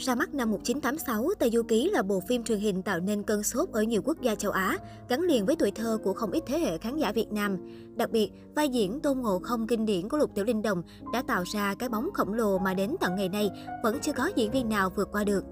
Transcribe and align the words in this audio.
Ra 0.00 0.14
mắt 0.14 0.34
năm 0.34 0.50
1986, 0.50 1.28
Tây 1.38 1.50
Du 1.50 1.62
Ký 1.62 1.90
là 1.90 2.02
bộ 2.02 2.20
phim 2.28 2.44
truyền 2.44 2.58
hình 2.58 2.82
tạo 2.82 3.00
nên 3.00 3.22
cơn 3.22 3.42
sốt 3.42 3.68
ở 3.72 3.82
nhiều 3.82 4.02
quốc 4.04 4.20
gia 4.20 4.34
châu 4.34 4.52
Á, 4.52 4.78
gắn 5.08 5.20
liền 5.20 5.46
với 5.46 5.56
tuổi 5.56 5.70
thơ 5.70 5.98
của 6.04 6.12
không 6.12 6.30
ít 6.30 6.42
thế 6.46 6.58
hệ 6.58 6.78
khán 6.78 6.96
giả 6.96 7.12
Việt 7.12 7.32
Nam. 7.32 7.56
Đặc 7.96 8.10
biệt, 8.10 8.30
vai 8.54 8.68
diễn 8.68 9.00
Tôn 9.00 9.18
Ngộ 9.18 9.38
Không 9.38 9.66
kinh 9.66 9.86
điển 9.86 10.08
của 10.08 10.18
Lục 10.18 10.30
Tiểu 10.34 10.44
Linh 10.44 10.62
Đồng 10.62 10.82
đã 11.12 11.22
tạo 11.22 11.42
ra 11.52 11.74
cái 11.74 11.88
bóng 11.88 12.10
khổng 12.14 12.34
lồ 12.34 12.58
mà 12.58 12.74
đến 12.74 12.96
tận 13.00 13.16
ngày 13.16 13.28
nay 13.28 13.50
vẫn 13.82 13.98
chưa 14.02 14.12
có 14.12 14.30
diễn 14.36 14.50
viên 14.50 14.68
nào 14.68 14.90
vượt 14.96 15.08
qua 15.12 15.24
được. 15.24 15.44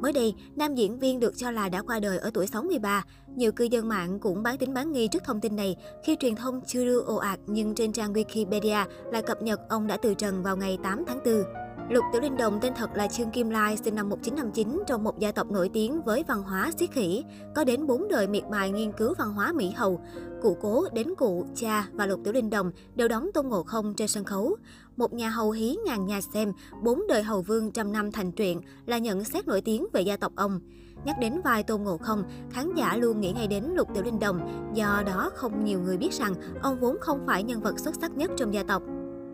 Mới 0.00 0.12
đây, 0.12 0.34
nam 0.56 0.74
diễn 0.74 0.98
viên 0.98 1.20
được 1.20 1.32
cho 1.36 1.50
là 1.50 1.68
đã 1.68 1.82
qua 1.82 2.00
đời 2.00 2.18
ở 2.18 2.30
tuổi 2.34 2.46
63. 2.46 3.04
Nhiều 3.36 3.52
cư 3.52 3.64
dân 3.64 3.88
mạng 3.88 4.18
cũng 4.20 4.42
bán 4.42 4.58
tính 4.58 4.74
bán 4.74 4.92
nghi 4.92 5.08
trước 5.08 5.24
thông 5.24 5.40
tin 5.40 5.56
này 5.56 5.76
khi 6.04 6.16
truyền 6.20 6.36
thông 6.36 6.60
chưa 6.66 6.84
đưa 6.84 7.00
ồ 7.00 7.16
ạt 7.16 7.40
nhưng 7.46 7.74
trên 7.74 7.92
trang 7.92 8.12
Wikipedia 8.12 8.86
lại 9.12 9.22
cập 9.22 9.42
nhật 9.42 9.60
ông 9.68 9.86
đã 9.86 9.96
từ 9.96 10.14
trần 10.14 10.42
vào 10.42 10.56
ngày 10.56 10.78
8 10.82 11.04
tháng 11.06 11.18
4. 11.24 11.65
Lục 11.90 12.04
Tiểu 12.12 12.22
Linh 12.22 12.36
Đồng 12.36 12.60
tên 12.60 12.74
thật 12.74 12.90
là 12.94 13.08
Trương 13.08 13.30
Kim 13.30 13.50
Lai, 13.50 13.76
sinh 13.76 13.94
năm 13.94 14.08
1959 14.08 14.82
trong 14.86 15.04
một 15.04 15.18
gia 15.18 15.32
tộc 15.32 15.50
nổi 15.50 15.70
tiếng 15.72 16.02
với 16.02 16.24
văn 16.28 16.42
hóa 16.42 16.70
xiết 16.78 16.90
khỉ, 16.90 17.24
có 17.54 17.64
đến 17.64 17.86
4 17.86 18.08
đời 18.08 18.26
miệt 18.26 18.44
mài 18.50 18.70
nghiên 18.70 18.92
cứu 18.92 19.14
văn 19.18 19.32
hóa 19.32 19.52
Mỹ 19.52 19.70
Hầu. 19.70 20.00
Cụ 20.42 20.56
cố 20.60 20.84
đến 20.92 21.14
cụ, 21.18 21.46
cha 21.54 21.86
và 21.92 22.06
Lục 22.06 22.20
Tiểu 22.24 22.32
Linh 22.32 22.50
Đồng 22.50 22.70
đều 22.94 23.08
đóng 23.08 23.30
Tôn 23.34 23.48
Ngộ 23.48 23.62
Không 23.62 23.94
trên 23.94 24.08
sân 24.08 24.24
khấu. 24.24 24.56
Một 24.96 25.12
nhà 25.12 25.30
hầu 25.30 25.50
hí 25.50 25.76
ngàn 25.86 26.06
nhà 26.06 26.20
xem, 26.34 26.52
bốn 26.82 27.02
đời 27.08 27.22
hầu 27.22 27.42
vương 27.42 27.70
trăm 27.70 27.92
năm 27.92 28.12
thành 28.12 28.32
truyện 28.32 28.60
là 28.86 28.98
nhận 28.98 29.24
xét 29.24 29.46
nổi 29.46 29.60
tiếng 29.60 29.86
về 29.92 30.00
gia 30.00 30.16
tộc 30.16 30.32
ông. 30.36 30.60
Nhắc 31.04 31.16
đến 31.20 31.40
vai 31.44 31.62
Tôn 31.62 31.82
Ngộ 31.82 31.96
Không, 31.96 32.22
khán 32.50 32.74
giả 32.74 32.96
luôn 32.96 33.20
nghĩ 33.20 33.32
ngay 33.32 33.46
đến 33.46 33.64
Lục 33.74 33.88
Tiểu 33.94 34.02
Linh 34.02 34.20
Đồng, 34.20 34.70
do 34.74 35.02
đó 35.06 35.30
không 35.34 35.64
nhiều 35.64 35.80
người 35.80 35.96
biết 35.96 36.12
rằng 36.12 36.34
ông 36.62 36.80
vốn 36.80 36.96
không 37.00 37.26
phải 37.26 37.42
nhân 37.42 37.60
vật 37.60 37.78
xuất 37.78 37.94
sắc 38.00 38.16
nhất 38.16 38.30
trong 38.36 38.54
gia 38.54 38.62
tộc. 38.62 38.82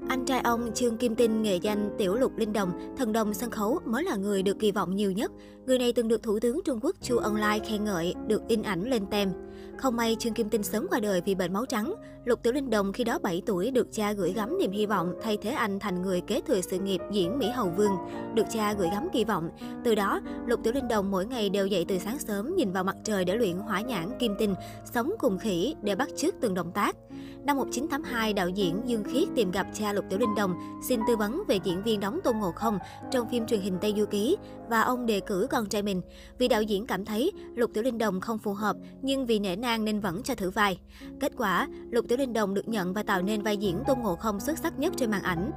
Anh 0.09 0.24
trai 0.24 0.41
ông 0.41 0.70
Trương 0.74 0.97
Kim 0.97 1.15
Tinh 1.15 1.42
nghệ 1.42 1.56
danh 1.56 1.91
Tiểu 1.98 2.15
Lục 2.15 2.37
Linh 2.37 2.52
Đồng, 2.52 2.95
thần 2.97 3.12
đồng 3.12 3.34
sân 3.34 3.51
khấu 3.51 3.79
mới 3.87 4.05
là 4.05 4.16
người 4.16 4.42
được 4.42 4.59
kỳ 4.59 4.73
vọng 4.73 4.97
nhiều 4.97 5.12
nhất. 5.12 5.33
Người 5.66 5.78
này 5.78 5.92
từng 5.92 6.09
được 6.09 6.23
Thủ 6.23 6.38
tướng 6.41 6.61
Trung 6.65 6.78
Quốc 6.83 6.97
Chu 7.02 7.16
Ân 7.16 7.37
Lai 7.37 7.61
khen 7.61 7.84
ngợi, 7.84 8.15
được 8.27 8.42
in 8.48 8.62
ảnh 8.62 8.91
lên 8.91 9.06
tem. 9.11 9.33
Không 9.78 9.97
may 9.97 10.17
Trương 10.19 10.34
Kim 10.34 10.48
Tinh 10.48 10.62
sớm 10.62 10.87
qua 10.91 11.01
đời 11.01 11.23
vì 11.25 11.34
bệnh 11.34 11.53
máu 11.53 11.67
trắng. 11.67 11.95
Lục 12.25 12.42
Tiểu 12.42 12.53
Linh 12.53 12.70
Đồng 12.70 12.92
khi 12.92 13.05
đó 13.05 13.19
7 13.23 13.42
tuổi 13.47 13.70
được 13.70 13.89
cha 13.92 14.12
gửi 14.12 14.33
gắm 14.33 14.59
niềm 14.59 14.70
hy 14.70 14.87
vọng 14.87 15.15
thay 15.23 15.37
thế 15.42 15.51
anh 15.51 15.78
thành 15.78 16.03
người 16.03 16.20
kế 16.20 16.41
thừa 16.47 16.61
sự 16.61 16.78
nghiệp 16.78 17.01
diễn 17.11 17.39
Mỹ 17.39 17.48
Hầu 17.48 17.70
Vương, 17.77 17.93
được 18.34 18.47
cha 18.53 18.73
gửi 18.73 18.89
gắm 18.93 19.09
kỳ 19.12 19.25
vọng. 19.25 19.50
Từ 19.84 19.95
đó, 19.95 20.20
Lục 20.47 20.61
Tiểu 20.65 20.73
Linh 20.73 20.89
Đồng 20.89 21.11
mỗi 21.11 21.27
ngày 21.27 21.50
đều 21.50 21.67
dậy 21.67 21.84
từ 21.89 21.98
sáng 21.98 22.19
sớm 22.19 22.56
nhìn 22.56 22.73
vào 22.73 22.84
mặt 22.84 22.97
trời 23.05 23.25
để 23.25 23.34
luyện 23.37 23.56
hỏa 23.56 23.81
nhãn 23.81 24.19
kim 24.19 24.34
tinh, 24.39 24.55
sống 24.84 25.12
cùng 25.19 25.39
khỉ 25.39 25.75
để 25.83 25.95
bắt 25.95 26.09
chước 26.17 26.34
từng 26.41 26.55
động 26.55 26.73
tác. 26.73 26.97
Năm 27.45 27.56
1982, 27.56 28.33
đạo 28.33 28.48
diễn 28.48 28.83
Dương 28.84 29.05
Khiết 29.05 29.28
tìm 29.34 29.50
gặp 29.50 29.67
cha 29.75 29.93
Lục 29.93 30.05
Tiểu 30.11 30.19
Linh 30.19 30.34
Đồng, 30.34 30.55
xin 30.89 31.00
tư 31.09 31.17
vấn 31.17 31.43
về 31.48 31.59
diễn 31.65 31.83
viên 31.83 32.00
đóng 32.00 32.20
Tôn 32.25 32.37
Ngộ 32.39 32.53
Không 32.53 32.78
trong 33.11 33.28
phim 33.28 33.47
truyền 33.47 33.61
hình 33.61 33.78
Tây 33.81 33.95
Du 33.97 34.05
Ký 34.06 34.37
và 34.69 34.81
ông 34.81 35.06
đề 35.06 35.20
cử 35.20 35.47
con 35.50 35.67
trai 35.67 35.83
mình. 35.83 36.03
Vì 36.39 36.48
đạo 36.48 36.62
diễn 36.62 36.87
cảm 36.87 37.05
thấy 37.05 37.33
Lục 37.55 37.70
Tiểu 37.75 37.83
Linh 37.83 37.98
Đồng 37.98 38.20
không 38.20 38.39
phù 38.39 38.53
hợp, 38.53 38.77
nhưng 39.03 39.27
vì 39.27 39.39
nể 39.39 39.56
nang 39.62 39.84
nên 39.84 40.00
vẫn 40.00 40.22
cho 40.22 40.34
thử 40.34 40.50
vai. 40.50 40.78
Kết 41.20 41.32
quả, 41.36 41.68
Lục 41.91 42.05
Tiểu 42.08 42.18
Linh 42.18 42.32
Đồng 42.32 42.55
được 42.55 42.68
nhận 42.68 42.92
và 42.92 43.02
tạo 43.02 43.22
nên 43.22 43.42
vai 43.42 43.56
diễn 43.56 43.82
Tôn 43.86 43.98
Ngộ 43.98 44.16
Không 44.16 44.41
xuất 44.41 44.58
sắc 44.58 44.78
nhất 44.78 44.92
trên 44.96 45.10
màn 45.10 45.22
ảnh. 45.22 45.50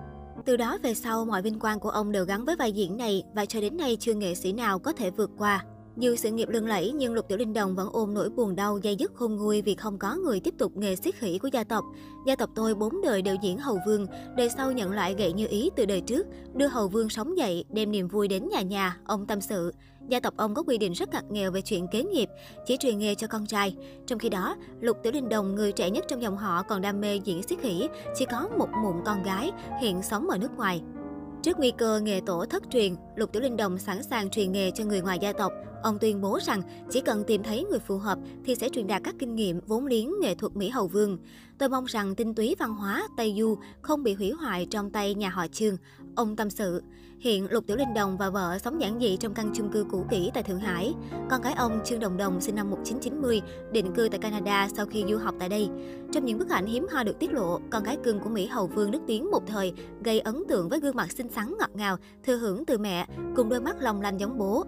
Từ 0.46 0.58
đó 0.58 0.78
về 0.84 0.94
sau, 0.94 1.26
mọi 1.26 1.42
vinh 1.42 1.60
quang 1.60 1.80
của 1.80 1.90
ông 1.90 2.12
đều 2.12 2.26
gắn 2.26 2.46
với 2.46 2.56
vai 2.56 2.72
diễn 2.72 2.98
này 2.98 3.24
và 3.36 3.46
cho 3.46 3.62
đến 3.62 3.78
nay 3.78 3.98
chưa 4.00 4.14
nghệ 4.14 4.36
sĩ 4.36 4.54
nào 4.54 4.80
có 4.80 4.94
thể 4.94 5.10
vượt 5.10 5.32
qua. 5.38 5.66
Dù 5.98 6.16
sự 6.16 6.32
nghiệp 6.32 6.50
lừng 6.50 6.68
lẫy 6.68 6.92
nhưng 6.92 7.14
Lục 7.14 7.28
Tiểu 7.28 7.38
Linh 7.38 7.54
Đồng 7.54 7.76
vẫn 7.76 7.90
ôm 7.92 8.14
nỗi 8.14 8.30
buồn 8.30 8.56
đau 8.56 8.78
dây 8.78 8.96
dứt 8.96 9.14
khôn 9.14 9.36
nguôi 9.36 9.62
vì 9.62 9.76
không 9.76 9.98
có 9.98 10.16
người 10.16 10.40
tiếp 10.40 10.54
tục 10.58 10.78
nghề 10.78 10.96
siết 10.96 11.16
khỉ 11.16 11.38
của 11.38 11.48
gia 11.48 11.64
tộc. 11.64 11.86
Gia 12.28 12.36
tộc 12.36 12.50
tôi 12.56 12.76
bốn 12.76 13.02
đời 13.02 13.22
đều 13.22 13.36
diễn 13.42 13.58
hầu 13.58 13.80
vương, 13.88 14.06
đời 14.38 14.50
sau 14.50 14.72
nhận 14.72 14.92
lại 14.92 15.16
gậy 15.18 15.34
như 15.34 15.48
ý 15.48 15.70
từ 15.76 15.86
đời 15.86 16.02
trước, 16.02 16.28
đưa 16.54 16.68
hầu 16.68 16.88
vương 16.88 17.10
sống 17.10 17.38
dậy, 17.38 17.66
đem 17.70 17.92
niềm 17.92 18.08
vui 18.08 18.28
đến 18.28 18.50
nhà 18.50 18.62
nhà, 18.62 18.98
ông 19.06 19.28
tâm 19.28 19.42
sự. 19.42 19.74
Gia 20.08 20.20
tộc 20.20 20.34
ông 20.38 20.54
có 20.54 20.64
quy 20.64 20.78
định 20.78 20.92
rất 20.92 21.10
ngặt 21.10 21.24
nghèo 21.30 21.52
về 21.52 21.62
chuyện 21.62 21.88
kế 21.88 22.04
nghiệp, 22.04 22.30
chỉ 22.66 22.78
truyền 22.78 23.00
nghề 23.00 23.16
cho 23.16 23.28
con 23.28 23.46
trai. 23.46 23.76
Trong 24.08 24.20
khi 24.20 24.30
đó, 24.30 24.56
Lục 24.82 24.98
Tiểu 25.04 25.14
Linh 25.14 25.30
Đồng, 25.30 25.56
người 25.56 25.72
trẻ 25.72 25.90
nhất 25.90 26.06
trong 26.08 26.22
dòng 26.22 26.38
họ 26.38 26.64
còn 26.64 26.82
đam 26.82 27.02
mê 27.02 27.16
diễn 27.16 27.44
xiếc 27.44 27.62
khỉ, 27.62 27.88
chỉ 28.16 28.26
có 28.26 28.50
một 28.58 28.70
mụn 28.84 28.96
con 29.06 29.24
gái, 29.24 29.52
hiện 29.82 30.02
sống 30.02 30.30
ở 30.30 30.38
nước 30.38 30.58
ngoài. 30.58 30.82
Trước 31.44 31.60
nguy 31.60 31.72
cơ 31.72 32.00
nghề 32.00 32.22
tổ 32.26 32.46
thất 32.46 32.64
truyền, 32.72 32.96
Lục 33.16 33.32
Tiểu 33.32 33.42
Linh 33.42 33.58
Đồng 33.58 33.78
sẵn 33.78 34.04
sàng 34.04 34.30
truyền 34.30 34.52
nghề 34.52 34.72
cho 34.72 34.84
người 34.84 35.02
ngoài 35.02 35.20
gia 35.22 35.34
tộc. 35.34 35.52
Ông 35.84 36.00
tuyên 36.00 36.22
bố 36.22 36.40
rằng 36.42 36.62
chỉ 36.90 37.02
cần 37.02 37.24
tìm 37.24 37.44
thấy 37.44 37.66
người 37.70 37.80
phù 37.80 37.98
hợp 37.98 38.20
thì 38.46 38.56
sẽ 38.56 38.70
truyền 38.70 38.88
đạt 38.88 39.02
các 39.04 39.16
kinh 39.20 39.36
nghiệm 39.36 39.60
vốn 39.68 39.86
liếng 39.86 40.14
nghệ 40.22 40.36
thuật 40.36 40.56
Mỹ 40.56 40.70
Hầu 40.70 40.88
Vương. 40.88 41.18
Tôi 41.58 41.70
mong 41.70 41.86
rằng 41.86 42.16
tinh 42.16 42.34
túy 42.34 42.56
văn 42.60 42.76
hóa 42.76 43.08
Tây 43.18 43.36
Du 43.38 43.58
không 43.82 44.04
bị 44.04 44.14
hủy 44.14 44.32
hoại 44.32 44.66
trong 44.66 44.92
tay 44.92 45.16
nhà 45.16 45.30
họ 45.30 45.48
Trương. 45.48 45.78
Ông 46.16 46.36
tâm 46.36 46.50
sự, 46.50 46.84
hiện 47.20 47.48
Lục 47.52 47.68
Tiểu 47.68 47.78
Linh 47.78 47.94
Đồng 47.94 48.18
và 48.18 48.30
vợ 48.30 48.58
sống 48.60 48.82
giản 48.82 49.00
dị 49.00 49.18
trong 49.18 49.34
căn 49.34 49.52
chung 49.54 49.70
cư 49.72 49.86
cũ 49.92 50.06
kỹ 50.10 50.32
tại 50.34 50.44
Thượng 50.44 50.60
Hải. 50.60 50.94
Con 51.30 51.42
gái 51.42 51.54
ông 51.54 51.80
Trương 51.86 52.00
Đồng 52.00 52.18
Đồng 52.18 52.42
sinh 52.42 52.56
năm 52.56 52.70
1990, 52.70 53.42
định 53.72 53.94
cư 53.96 54.08
tại 54.12 54.20
Canada 54.20 54.70
sau 54.76 54.86
khi 54.86 55.04
du 55.10 55.18
học 55.18 55.36
tại 55.40 55.50
đây. 55.50 55.70
Trong 56.12 56.26
những 56.26 56.38
bức 56.38 56.50
ảnh 56.50 56.66
hiếm 56.66 56.88
hoi 56.92 57.04
được 57.04 57.20
tiết 57.20 57.34
lộ, 57.34 57.60
con 57.70 57.84
gái 57.84 57.98
cưng 58.04 58.20
của 58.20 58.30
Mỹ 58.30 58.46
Hầu 58.46 58.68
Vương 58.68 58.92
nước 58.92 59.00
tiếng 59.08 59.32
một 59.32 59.44
thời 59.48 59.74
gây 60.04 60.20
ấn 60.20 60.44
tượng 60.48 60.70
với 60.70 60.80
gương 60.80 60.96
mặt 60.96 61.12
xinh 61.12 61.30
xắn 61.30 61.54
ngọt 61.60 61.70
ngào, 61.74 61.98
thừa 62.24 62.38
hưởng 62.38 62.66
từ 62.66 62.78
mẹ, 62.78 63.08
cùng 63.36 63.50
đôi 63.50 63.62
mắt 63.62 63.76
long 63.82 64.02
lanh 64.02 64.20
giống 64.20 64.38
bố. 64.38 64.64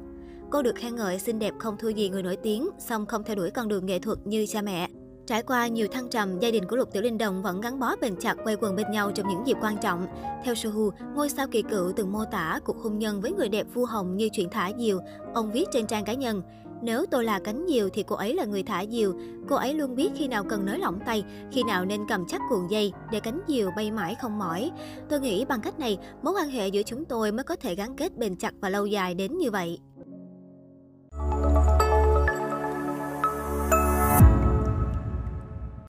Cô 0.50 0.62
được 0.62 0.76
khen 0.76 0.96
ngợi 0.96 1.20
xinh 1.20 1.40
đẹp 1.40 1.54
không 1.60 1.78
thua 1.78 1.90
gì 1.90 2.10
người 2.10 2.24
nổi 2.24 2.36
tiếng, 2.36 2.70
song 2.80 3.06
không 3.06 3.24
theo 3.24 3.36
đuổi 3.36 3.50
con 3.52 3.68
đường 3.68 3.86
nghệ 3.86 4.00
thuật 4.00 4.18
như 4.28 4.46
cha 4.46 4.62
mẹ. 4.62 4.90
Trải 5.28 5.44
qua 5.44 5.68
nhiều 5.68 5.88
thăng 5.88 6.10
trầm, 6.10 6.40
gia 6.40 6.52
đình 6.52 6.64
của 6.66 6.76
Lục 6.76 6.94
Tiểu 6.94 7.04
Linh 7.04 7.18
Đồng 7.18 7.42
vẫn 7.42 7.62
gắn 7.62 7.80
bó 7.80 7.96
bền 8.02 8.16
chặt 8.16 8.36
quay 8.44 8.56
quần 8.62 8.76
bên 8.76 8.92
nhau 8.92 9.12
trong 9.12 9.28
những 9.28 9.48
dịp 9.48 9.58
quan 9.62 9.78
trọng. 9.78 10.08
Theo 10.44 10.56
Sohu, 10.56 10.92
ngôi 11.16 11.30
sao 11.30 11.48
kỳ 11.48 11.62
cựu 11.62 11.92
từng 11.96 12.12
mô 12.12 12.26
tả 12.26 12.60
cuộc 12.66 12.78
hôn 12.78 13.00
nhân 13.00 13.22
với 13.22 13.32
người 13.32 13.50
đẹp 13.50 13.68
Vu 13.74 13.86
Hồng 13.86 14.18
như 14.18 14.30
chuyện 14.30 14.50
thả 14.50 14.72
diều. 14.80 15.00
Ông 15.34 15.52
viết 15.52 15.66
trên 15.72 15.88
trang 15.88 16.06
cá 16.06 16.14
nhân, 16.14 16.42
nếu 16.82 17.06
tôi 17.12 17.24
là 17.24 17.40
cánh 17.40 17.66
diều 17.70 17.90
thì 17.90 18.04
cô 18.04 18.16
ấy 18.16 18.34
là 18.34 18.46
người 18.46 18.64
thả 18.64 18.86
diều. 18.86 19.14
Cô 19.50 19.56
ấy 19.56 19.74
luôn 19.74 19.96
biết 19.96 20.10
khi 20.16 20.28
nào 20.28 20.44
cần 20.44 20.66
nới 20.66 20.80
lỏng 20.80 21.00
tay, 21.06 21.24
khi 21.52 21.64
nào 21.64 21.86
nên 21.86 22.02
cầm 22.10 22.26
chắc 22.28 22.42
cuộn 22.50 22.68
dây 22.68 22.94
để 23.12 23.20
cánh 23.20 23.40
diều 23.48 23.72
bay 23.76 23.92
mãi 23.92 24.16
không 24.22 24.40
mỏi. 24.40 24.72
Tôi 25.10 25.20
nghĩ 25.20 25.46
bằng 25.46 25.62
cách 25.62 25.80
này, 25.80 25.98
mối 26.22 26.34
quan 26.34 26.50
hệ 26.50 26.68
giữa 26.68 26.84
chúng 26.84 27.06
tôi 27.06 27.32
mới 27.32 27.44
có 27.44 27.56
thể 27.56 27.76
gắn 27.76 27.96
kết 27.96 28.18
bền 28.18 28.36
chặt 28.36 28.54
và 28.62 28.70
lâu 28.70 28.86
dài 28.86 29.16
đến 29.16 29.38
như 29.38 29.52
vậy. 29.52 29.80